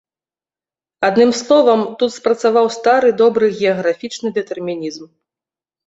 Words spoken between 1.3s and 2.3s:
словам, тут